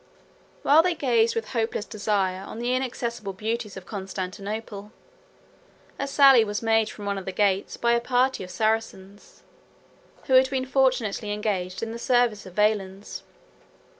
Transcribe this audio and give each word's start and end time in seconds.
While 0.63 0.81
they 0.81 0.95
gazed 0.95 1.35
with 1.35 1.49
hopeless 1.49 1.85
desire 1.85 2.41
on 2.43 2.57
the 2.57 2.73
inaccessible 2.73 3.33
beauties 3.33 3.77
of 3.77 3.85
Constantinople, 3.85 4.91
a 5.99 6.07
sally 6.07 6.43
was 6.43 6.63
made 6.63 6.89
from 6.89 7.05
one 7.05 7.19
of 7.19 7.25
the 7.25 7.31
gates 7.31 7.77
by 7.77 7.91
a 7.91 8.01
party 8.01 8.43
of 8.43 8.49
Saracens, 8.49 9.43
96 10.27 10.27
who 10.29 10.33
had 10.33 10.49
been 10.49 10.65
fortunately 10.65 11.31
engaged 11.31 11.83
in 11.83 11.91
the 11.91 11.99
service 11.99 12.47
of 12.47 12.55
Valens. 12.55 13.21